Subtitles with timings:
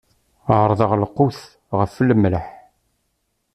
[0.57, 1.39] Ɛerḍeɣ lqut
[1.77, 2.45] ɣef lmelḥ.